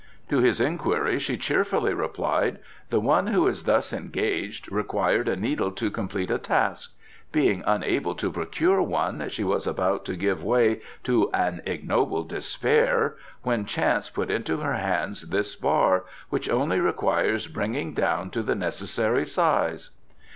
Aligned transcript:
To 0.29 0.39
his 0.39 0.59
inquiry 0.59 1.19
she 1.19 1.37
cheerfully 1.37 1.93
replied: 1.93 2.57
'The 2.89 2.99
one 2.99 3.27
who 3.27 3.45
is 3.45 3.65
thus 3.65 3.93
engaged 3.93 4.71
required 4.71 5.27
a 5.29 5.35
needle 5.35 5.71
to 5.73 5.91
complete 5.91 6.31
a 6.31 6.39
task. 6.39 6.93
Being 7.31 7.63
unable 7.67 8.15
to 8.15 8.31
procure 8.31 8.81
one 8.81 9.29
she 9.29 9.43
was 9.43 9.67
about 9.67 10.03
to 10.05 10.15
give 10.15 10.43
way 10.43 10.81
to 11.03 11.29
an 11.33 11.61
ignoble 11.67 12.23
despair 12.23 13.15
when 13.43 13.65
chance 13.67 14.09
put 14.09 14.31
into 14.31 14.57
her 14.57 14.73
hands 14.73 15.29
this 15.29 15.55
bar, 15.55 16.05
which 16.29 16.49
only 16.49 16.79
requires 16.79 17.45
bringing 17.45 17.93
down 17.93 18.31
to 18.31 18.41
the 18.41 18.55
necessary 18.55 19.27
size. 19.27 19.91